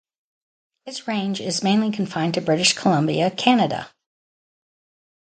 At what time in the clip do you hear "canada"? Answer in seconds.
3.29-3.87